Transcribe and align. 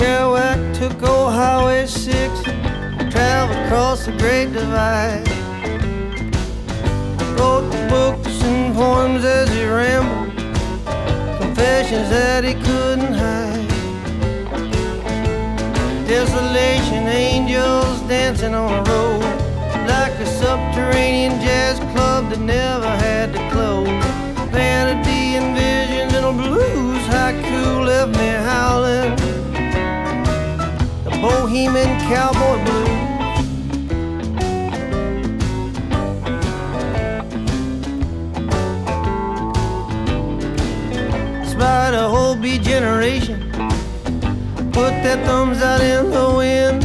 Kerouac 0.00 0.74
took 0.74 1.02
old 1.02 1.34
Highway 1.34 1.84
6, 1.84 2.42
traveled 3.12 3.58
across 3.66 4.06
the 4.06 4.12
Great 4.12 4.50
Divide. 4.50 5.28
Wrote 7.36 7.70
books 7.90 8.42
and 8.42 8.74
poems 8.74 9.26
as 9.26 9.50
he 9.50 9.66
rambled, 9.66 10.34
confessions 11.38 12.08
that 12.08 12.44
he 12.44 12.54
couldn't 12.54 13.12
hide. 13.12 13.68
Desolation, 16.08 17.06
angels 17.06 18.00
dancing 18.08 18.54
on 18.54 18.82
the 18.82 18.90
road, 18.90 19.20
like 19.86 20.14
a 20.14 20.24
subterranean 20.24 21.38
jazz 21.42 21.78
club 21.92 22.30
that 22.30 22.40
never 22.40 22.88
had 22.88 23.34
to 23.34 23.50
close. 23.50 23.86
Vanity 24.48 25.36
and 25.36 25.54
visions 25.54 26.14
and 26.14 26.24
a 26.24 26.32
blues 26.32 27.02
haiku 27.12 27.84
left 27.84 28.18
me 28.18 28.28
howling. 28.28 29.19
Bohemian 31.20 32.00
cowboy 32.08 32.64
blues. 32.64 32.88
Despite 41.44 41.92
a 41.92 42.08
whole 42.08 42.36
beat 42.36 42.62
generation, 42.62 43.50
put 44.72 44.92
their 45.02 45.18
thumbs 45.26 45.60
out 45.60 45.82
in 45.82 46.10
the 46.10 46.34
wind. 46.40 46.80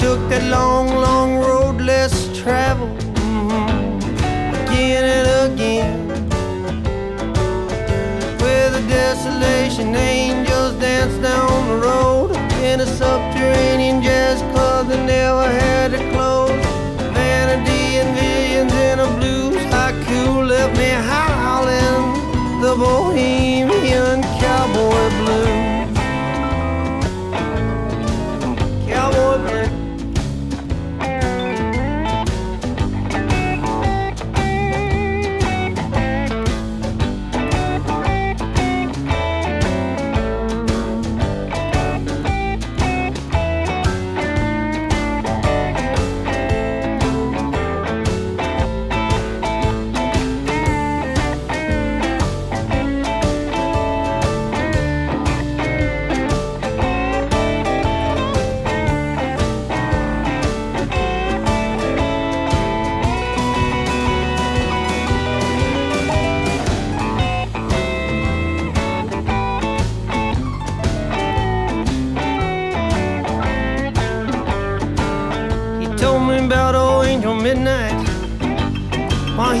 Took 0.00 0.18
that 0.30 0.42
long, 0.50 0.88
long 0.88 1.38
road 1.38 1.80
less 1.80 2.36
traveled 2.36 2.98
mhm, 3.14 3.98
again 4.64 5.04
and 5.16 5.52
again. 5.52 6.08
Where 8.40 8.70
the 8.70 8.80
desolation 8.88 9.94
angels 9.94 10.74
dance 10.80 11.14
down 11.22 11.68
the 11.68 11.76
road 11.86 12.15
in 12.76 12.82
a 12.82 12.86
subterranean 12.86 14.02
jazz 14.02 14.42
club 14.52 14.88
that 14.88 15.02
never 15.06 15.48
had 15.60 15.92
to 15.92 15.98
close. 16.12 16.50
Vanity 17.16 17.84
and 18.00 18.14
visions 18.18 18.70
in 18.70 18.98
a 18.98 19.08
blues 19.16 19.56
haiku 19.72 20.46
left 20.46 20.76
me 20.76 20.90
howling 21.10 22.04
the 22.60 22.74
bohemian 22.76 24.25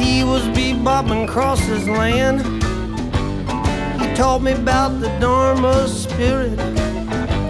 he 0.06 0.22
was 0.22 0.42
bebopping 0.56 1.24
across 1.28 1.60
his 1.60 1.88
land. 1.88 2.38
He 4.00 4.06
taught 4.14 4.40
me 4.40 4.52
about 4.52 5.00
the 5.00 5.08
Dharma 5.18 5.88
spirit 5.88 6.56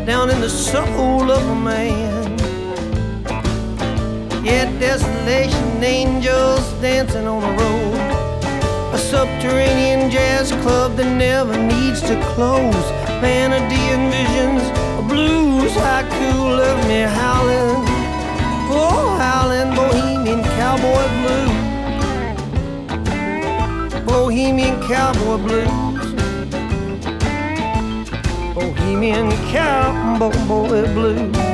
down 0.07 0.31
in 0.31 0.41
the 0.41 0.49
soul 0.49 1.31
of 1.31 1.43
a 1.49 1.55
man. 1.55 2.25
Yet 4.43 4.69
desolation, 4.81 5.85
angels 5.85 6.67
dancing 6.81 7.27
on 7.27 7.41
the 7.47 7.53
road. 7.63 7.99
A 8.95 8.99
subterranean 8.99 10.11
jazz 10.11 10.51
club 10.63 10.97
that 10.97 11.11
never 11.29 11.57
needs 11.59 12.01
to 12.03 12.15
close. 12.35 12.87
Vanity 13.21 13.85
and 13.95 14.07
visions, 14.17 14.65
a 15.01 15.03
blues 15.13 15.73
haiku 15.85 16.57
left 16.59 16.83
me 16.89 17.01
howling. 17.21 17.85
Oh, 18.81 19.17
howling 19.21 19.75
Bohemian 19.75 20.43
cowboy 20.59 21.07
blues. 21.21 21.56
Bohemian 24.07 24.81
cowboy 24.87 25.37
blues. 25.39 26.15
Bohemian 28.55 29.31
cowboy 29.51 30.87
blues. 30.95 31.46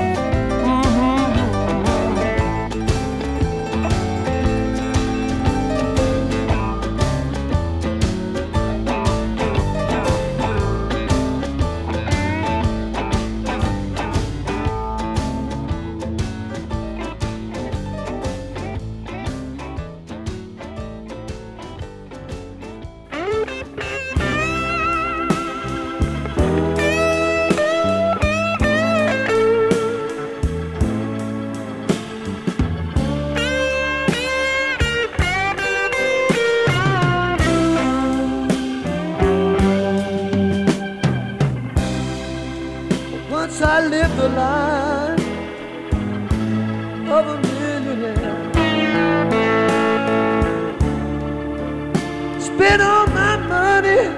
Spent 52.42 52.82
all 52.82 53.06
my 53.06 53.36
money. 53.36 54.08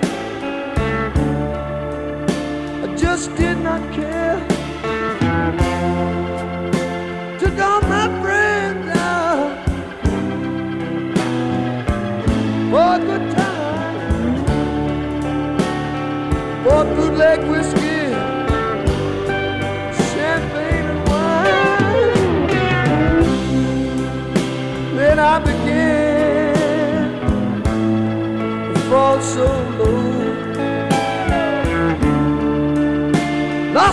I 2.82 2.96
just 2.96 3.34
did 3.36 3.58
not 3.58 3.82
care. 3.92 4.53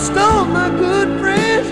All 0.10 0.46
my 0.46 0.68
good 0.70 1.20
friends. 1.20 1.68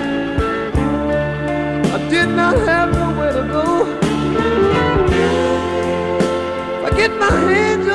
I 1.96 2.10
did 2.10 2.30
not 2.30 2.56
have 2.60 2.94
nowhere 2.94 3.34
to 3.34 3.44
go. 3.48 4.00
I 6.86 6.90
get 6.96 7.12
my 7.18 7.32
hands 7.32 7.89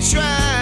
try. 0.00 0.57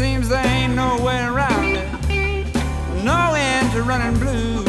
Seems 0.00 0.30
there 0.30 0.46
ain't 0.46 0.74
no 0.74 0.96
way 1.04 1.20
around 1.24 1.76
it, 1.76 1.86
no 3.04 3.34
end 3.36 3.70
to 3.70 3.82
running 3.82 4.18
blues. 4.18 4.64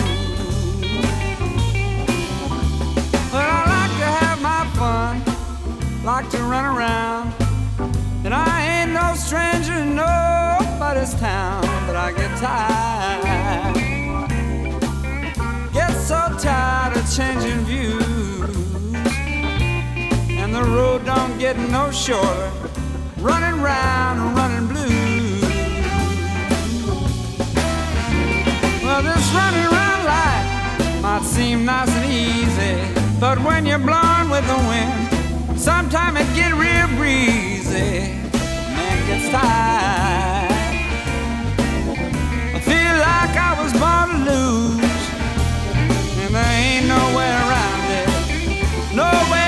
But 3.32 3.46
I 3.56 3.60
like 3.76 3.94
to 4.02 4.10
have 4.20 4.42
my 4.42 4.64
fun, 4.76 5.24
like 6.04 6.30
to 6.32 6.38
run 6.40 6.66
around. 6.76 7.34
And 8.26 8.34
I 8.34 8.56
ain't 8.72 8.92
no 8.92 9.16
stranger 9.16 9.76
in 9.76 9.96
nobody's 9.96 11.14
town, 11.14 11.64
but 11.88 11.96
I 11.96 12.12
get 12.12 12.32
tired. 12.38 13.76
Get 15.72 15.94
so 15.94 16.22
tired 16.40 16.98
of 16.98 17.06
changing 17.16 17.64
views. 17.72 18.04
And 20.42 20.54
the 20.54 20.64
road 20.76 21.06
don't 21.06 21.40
get 21.40 21.58
no 21.58 21.90
shorter. 21.90 22.52
Running 23.18 23.62
round 23.62 24.20
and 24.20 24.36
running 24.36 24.51
this 29.04 29.34
running 29.34 29.66
around 29.72 30.06
life 30.06 31.02
might 31.02 31.24
seem 31.24 31.66
nice 31.66 31.90
and 31.90 32.06
easy, 32.12 32.76
but 33.20 33.38
when 33.44 33.66
you're 33.66 33.80
blowing 33.80 34.30
with 34.30 34.46
the 34.48 34.60
wind, 34.70 35.60
sometime 35.60 36.18
it 36.18 36.28
get 36.36 36.54
real 36.54 36.88
breezy. 36.98 38.14
Man 38.76 38.98
gets 39.08 39.30
tired. 39.30 40.52
I 42.56 42.60
feel 42.72 42.96
like 43.10 43.34
I 43.50 43.52
was 43.62 43.72
born 43.82 44.08
to 44.12 44.18
lose, 44.32 45.04
and 46.22 46.32
there 46.36 46.52
ain't 46.62 46.88
no 46.88 47.02
way 47.18 47.30
around 47.44 47.86
it. 48.00 48.10
No 48.96 49.10
way 49.32 49.41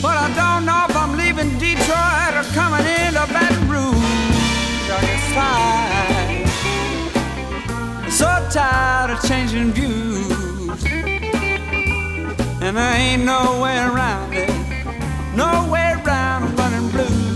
But 0.00 0.16
I 0.16 0.28
don't 0.34 0.64
know 0.64 0.86
if 0.88 0.96
I'm 0.96 1.16
leaving 1.16 1.58
Detroit 1.58 2.34
or 2.38 2.44
coming 2.54 2.86
into 2.86 3.26
Baton 3.32 3.68
Rouge. 3.68 4.90
I 4.90 5.00
get 5.00 5.22
tired, 5.34 6.48
so 8.10 8.28
tired 8.50 9.10
of 9.10 9.20
changing 9.28 9.72
views. 9.72 10.84
And 12.62 12.76
there 12.76 12.94
ain't 12.94 13.24
no 13.24 13.60
way 13.62 13.78
around 13.78 14.34
it, 14.34 14.50
no 15.34 15.68
way 15.70 15.94
around 16.04 16.56
running 16.58 16.88
blue. 16.90 17.28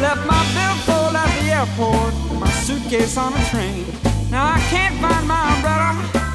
Left 0.00 0.26
my 0.26 0.42
billfold 0.54 1.14
at 1.16 1.28
the 1.38 1.50
airport, 1.58 2.14
my 2.40 2.50
suitcase 2.50 3.16
on 3.16 3.32
a 3.34 3.44
train. 3.46 3.84
Now 4.30 4.44
I 4.46 4.58
can't 4.70 4.96
find 5.00 5.26
my 5.26 5.54
umbrella, 5.54 5.94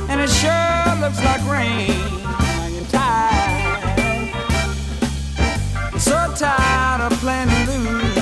and 0.10 0.22
it 0.22 0.30
sure 0.30 0.77
looks 1.08 1.24
like 1.24 1.40
rain. 1.48 1.90
I 2.26 2.70
get 2.74 2.90
tired, 2.90 4.32
so 6.02 6.18
tired 6.36 7.02
of 7.08 7.18
playing 7.20 7.48
to 7.48 7.60
lose, 7.72 8.18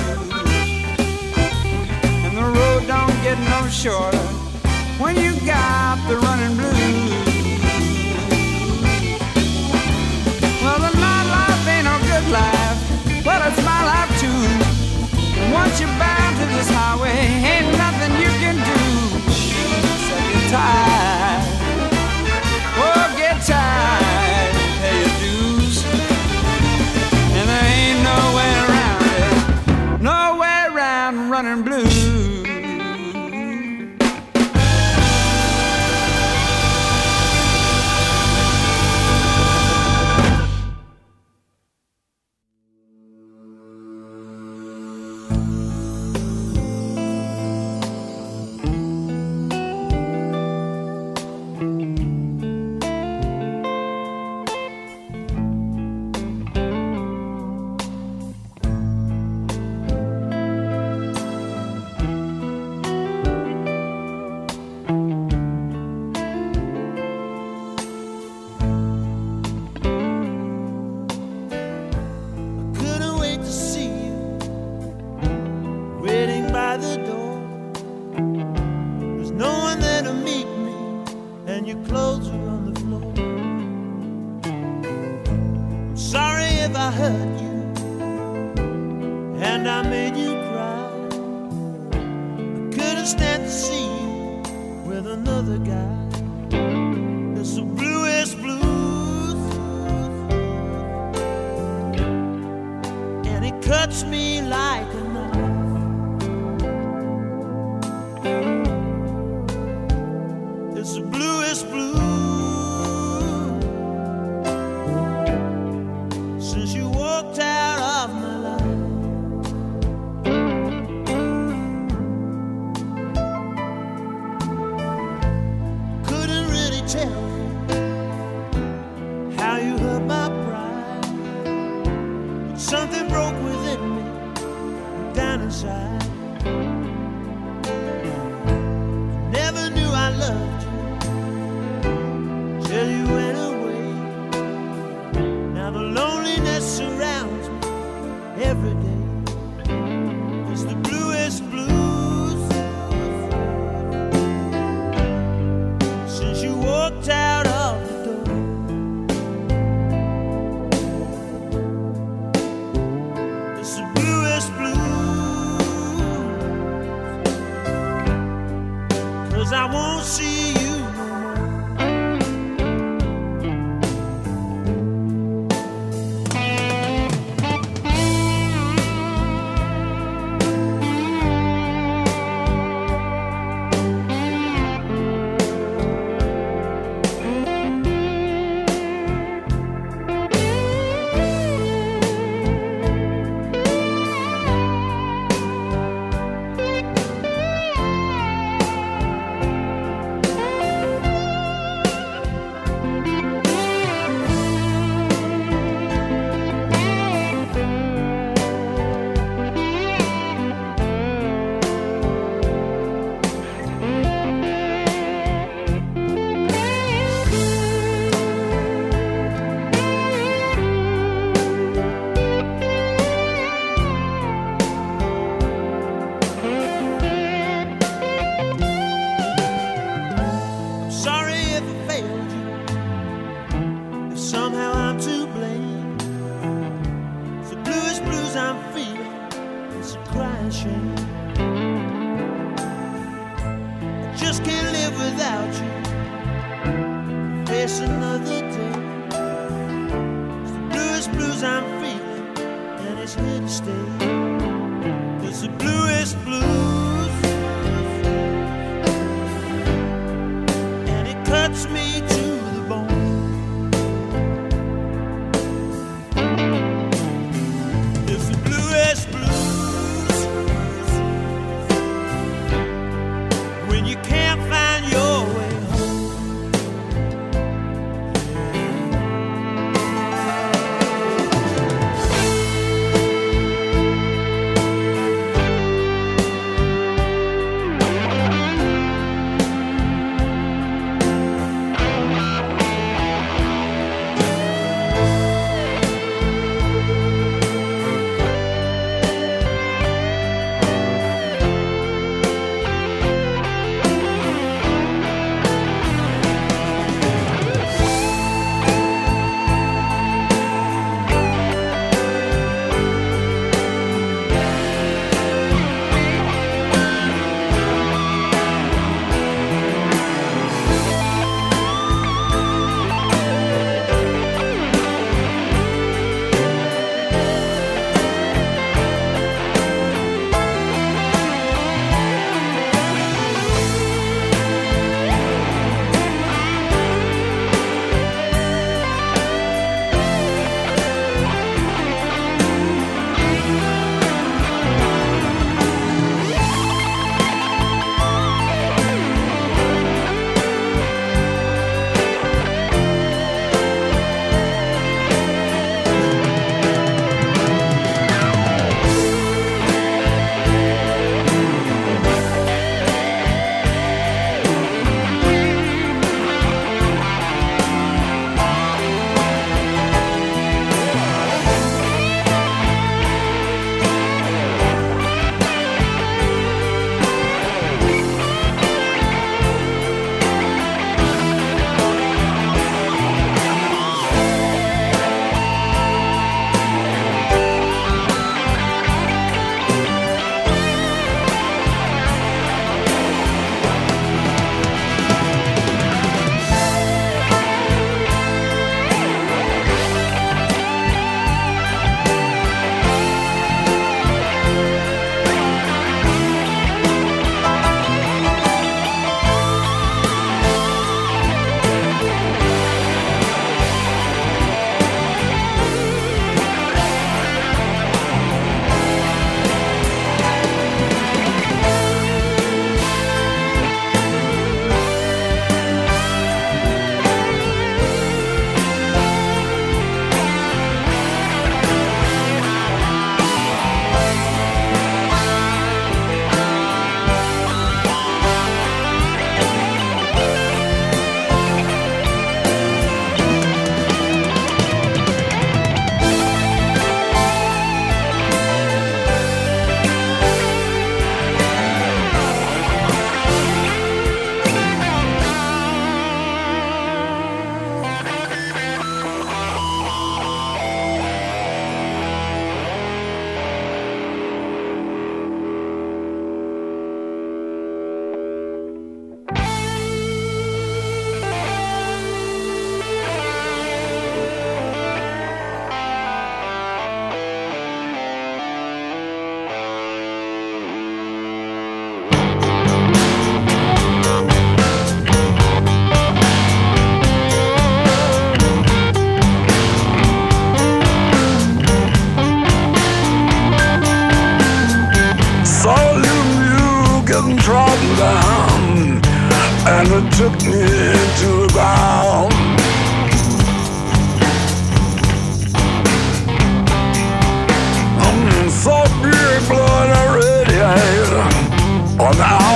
and 2.24 2.36
the 2.38 2.44
road 2.44 2.86
don't 2.86 3.16
get 3.24 3.38
no 3.50 3.68
shorter 3.68 4.26
when 5.02 5.16
you 5.16 5.34
got 5.44 5.98
the 6.06 6.16
running 6.18 6.54
blues. 6.56 7.10
Well, 10.62 10.78
the 10.78 10.92
nightlife 10.94 11.66
ain't 11.66 11.86
no 11.90 11.98
good 12.06 12.28
life, 12.30 12.78
but 13.24 13.42
it's 13.48 13.62
my 13.64 13.82
life 13.90 14.12
too. 14.20 14.46
Once 15.52 15.80
you're 15.80 15.98
bound 15.98 16.36
to 16.38 16.46
this 16.54 16.70
highway, 16.70 17.18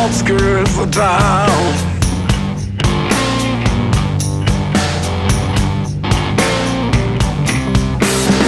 outskirts 0.00 0.78
of 0.78 0.90
town. 0.90 1.74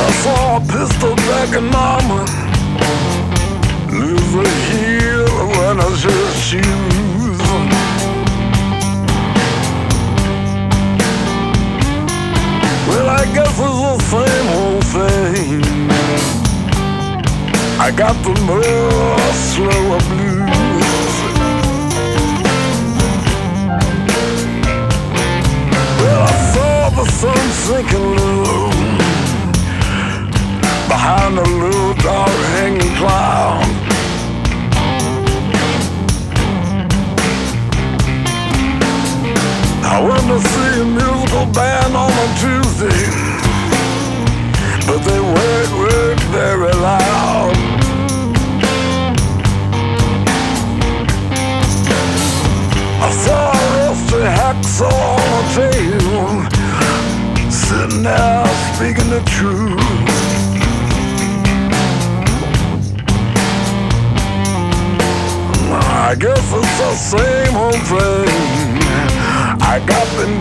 I 0.01 0.11
saw 0.23 0.57
a 0.57 0.61
pistol 0.61 1.15
dragging 1.25 1.69
mama. 1.79 2.21
lose 4.01 4.35
a 4.35 4.49
heel 4.67 5.27
when 5.55 5.77
I 5.87 5.89
just 6.05 6.39
shoes. 6.49 7.41
Well, 12.89 13.09
I 13.21 13.25
guess 13.35 13.55
it's 13.67 13.79
the 13.89 13.99
same 14.13 14.49
old 14.61 14.85
thing. 14.95 15.63
I 17.79 17.91
got 17.91 18.17
the 18.25 18.35
most 18.51 19.55
slower 19.55 20.01
blues. 20.09 20.32
The 27.05 27.11
sun 27.11 27.51
sinking 27.67 28.17
low 28.17 28.71
behind 30.87 31.37
a 31.37 31.43
little 31.43 31.95
dark 31.95 32.31
hanging 32.55 32.95
cloud. 32.97 33.65
I 39.83 39.97
went 40.07 40.27
to 40.31 40.39
see 40.51 40.81
a 40.81 40.85
musical 40.85 41.47
band 41.53 41.97
on 41.97 42.13
a 42.13 42.29
Tuesday, 42.43 43.03
but 44.87 45.01
they 45.09 45.21
weren't, 45.21 45.73
weren't 45.81 46.23
very 46.31 46.73
loud. 46.89 47.55
I 53.03 53.11
saw 53.25 53.51
a 53.51 53.65
rusty 53.77 54.23
hacksaw 54.39 55.03
on 55.19 55.31
a 55.39 55.55
table, 55.57 56.02
sitting 57.93 58.05
there 58.05 58.47
speaking 58.75 59.11
the 59.11 59.21
truth. 59.27 59.81
I 65.75 66.15
guess 66.19 66.53
it's 66.53 66.79
the 66.79 66.95
same 66.95 67.57
old 67.57 67.75
thing. 67.75 68.79
I 69.61 69.79
got 69.87 70.07
them 70.19 70.39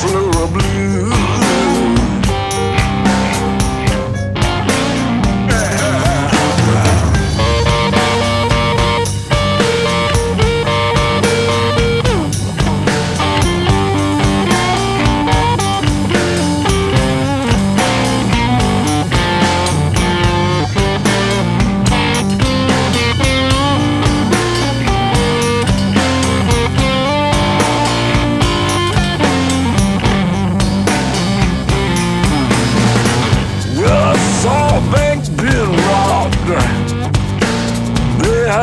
slow 0.00 0.46
blues. 0.48 0.95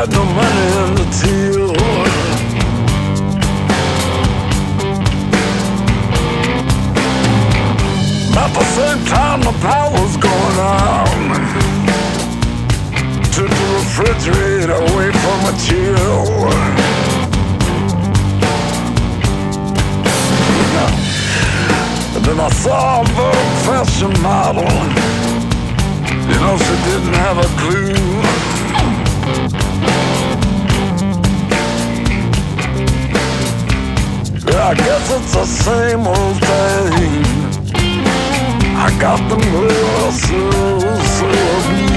Had 0.04 0.12
no 0.12 0.26
money 0.26 0.68
in 0.84 0.96
the 0.96 1.06
till. 1.22 1.72
At 8.36 8.52
the 8.54 8.66
same 8.76 9.06
time, 9.06 9.40
the 9.40 9.54
power's 9.62 10.18
going 10.18 10.58
on. 10.60 11.08
Took 13.32 13.48
the 13.48 13.68
refrigerator 13.80 14.74
away 14.74 15.10
from 15.24 15.40
a 15.48 15.54
chill. 15.64 16.26
And 22.14 22.26
then 22.26 22.40
I 22.42 22.50
saw 22.50 23.04
a 23.04 23.06
fashion 23.64 24.12
model. 24.22 24.68
You 26.28 26.40
know, 26.42 26.58
she 26.58 26.76
didn't 26.92 27.14
have 27.14 27.38
a 27.38 27.48
clue. 27.62 28.53
I 34.66 34.74
guess 34.76 35.12
it's 35.12 35.34
the 35.34 35.46
same 35.46 36.08
old 36.08 36.38
thing. 36.40 37.26
I 38.78 38.98
got 38.98 39.20
the 39.28 39.36
real 39.36 40.12
slow, 40.14 40.80
slow 41.04 41.93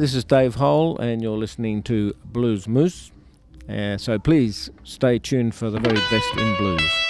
this 0.00 0.14
is 0.14 0.24
Dave 0.24 0.54
Hole, 0.54 0.96
and 0.98 1.20
you're 1.20 1.36
listening 1.36 1.82
to 1.82 2.14
Blues 2.24 2.66
Moose. 2.66 3.12
Uh, 3.68 3.98
so 3.98 4.18
please 4.18 4.70
stay 4.82 5.18
tuned 5.18 5.54
for 5.54 5.68
the 5.68 5.78
very 5.78 6.00
best 6.10 6.36
in 6.38 6.56
blues. 6.56 7.09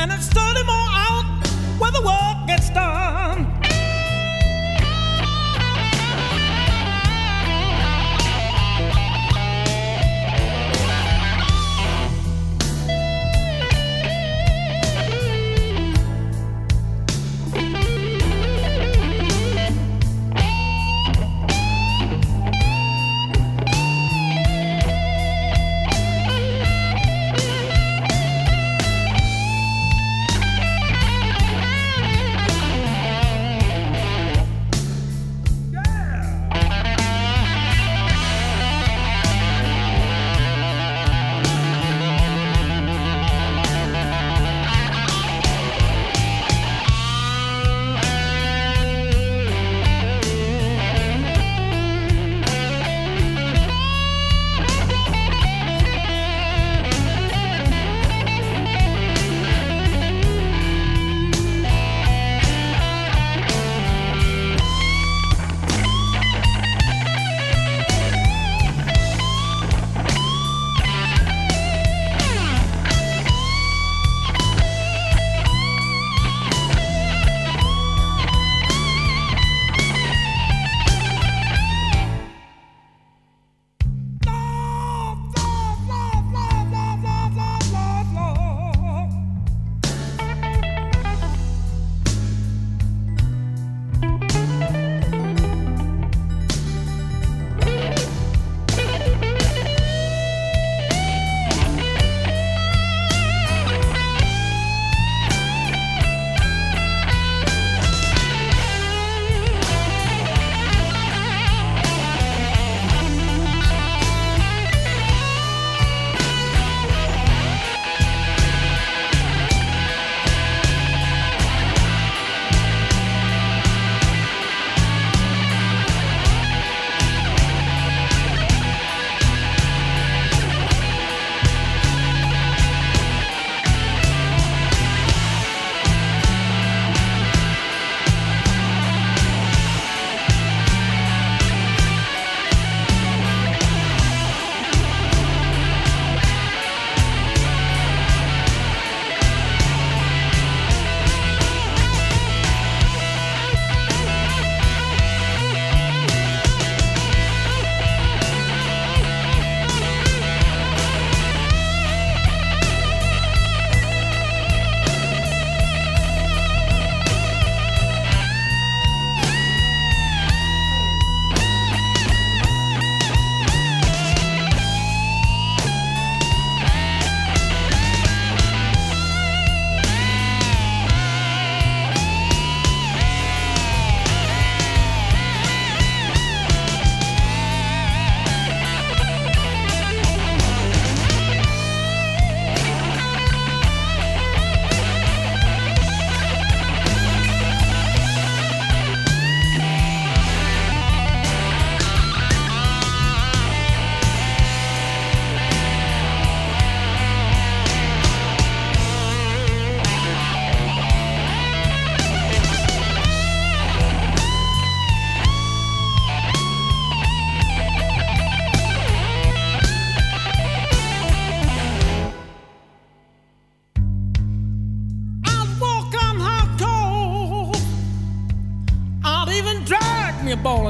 and 0.00 0.10
it's 0.12 0.28
thirty 0.28 0.62
more 0.62 0.64
them 0.64 0.70
all 0.70 0.90
out 0.94 1.26
where 1.78 1.92
the 1.92 2.00
work 2.00 2.46
gets 2.46 2.70
done. 2.70 3.09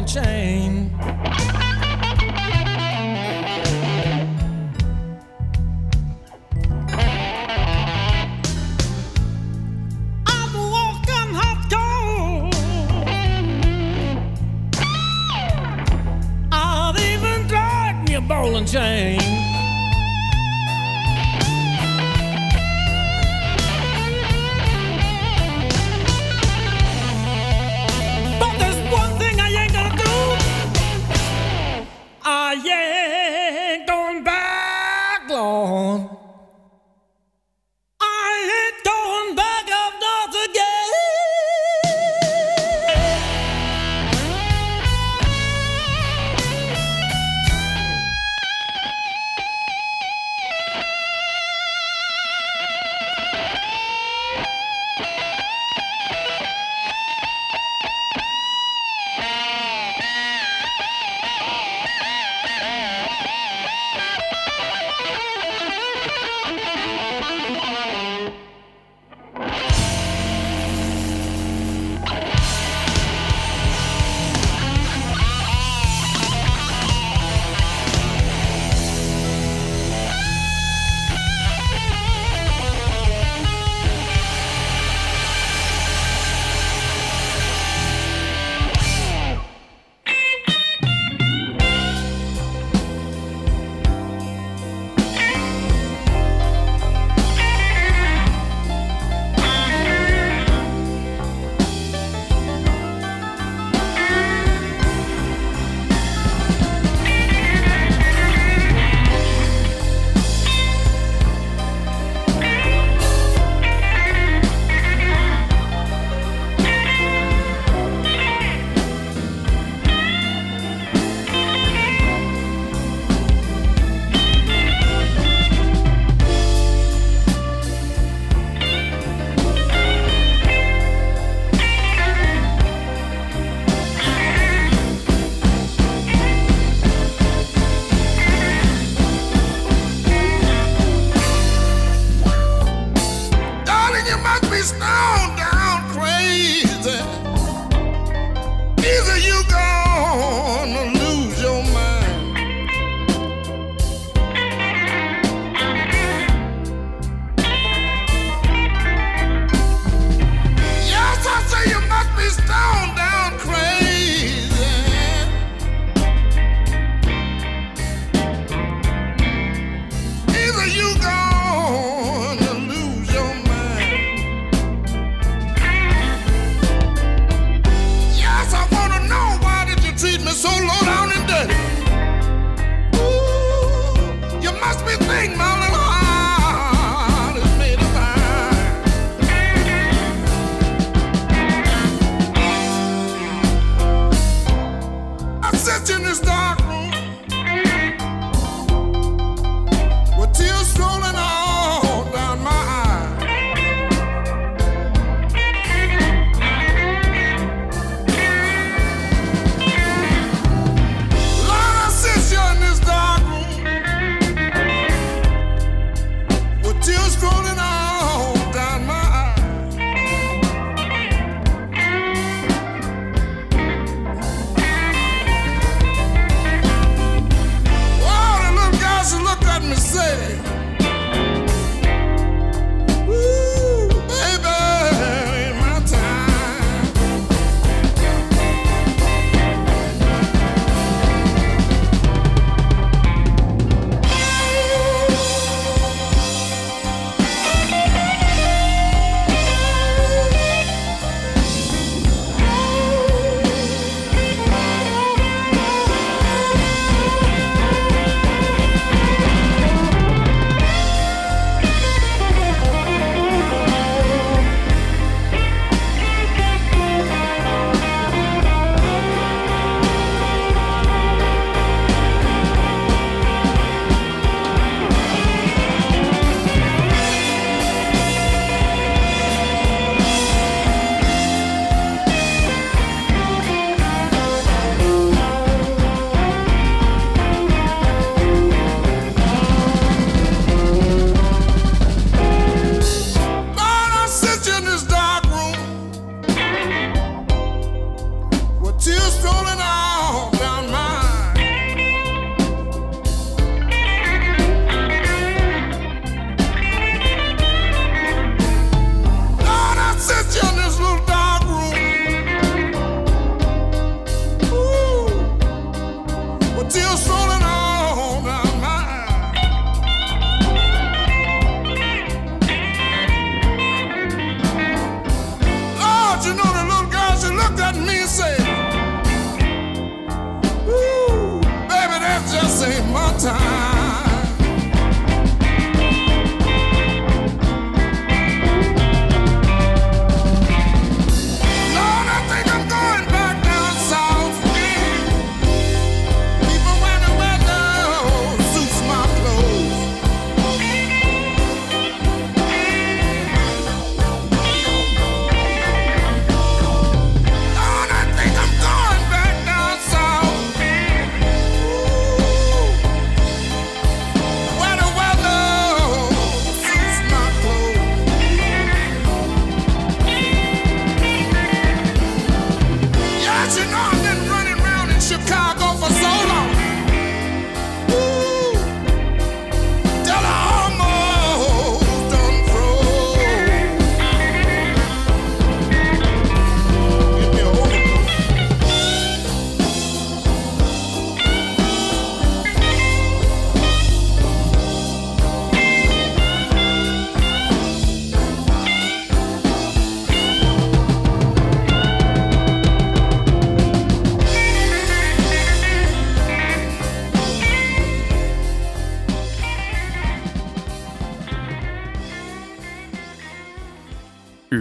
Chain. 0.07 1.59